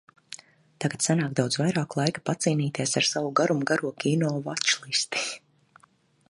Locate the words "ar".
3.03-3.07